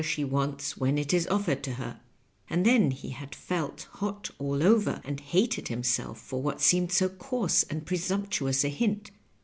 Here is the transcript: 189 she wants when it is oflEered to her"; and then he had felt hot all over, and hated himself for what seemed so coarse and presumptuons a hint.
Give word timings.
189 0.03 0.15
she 0.15 0.33
wants 0.33 0.77
when 0.77 0.97
it 0.97 1.13
is 1.13 1.27
oflEered 1.27 1.61
to 1.61 1.73
her"; 1.73 1.99
and 2.49 2.65
then 2.65 2.89
he 2.89 3.09
had 3.09 3.35
felt 3.35 3.87
hot 3.97 4.31
all 4.39 4.63
over, 4.63 4.99
and 5.03 5.19
hated 5.19 5.67
himself 5.67 6.19
for 6.19 6.41
what 6.41 6.59
seemed 6.59 6.91
so 6.91 7.07
coarse 7.07 7.61
and 7.69 7.85
presumptuons 7.85 8.65
a 8.65 8.69
hint. 8.69 9.11